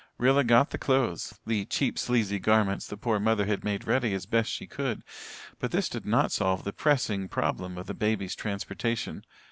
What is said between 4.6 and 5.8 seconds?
could. But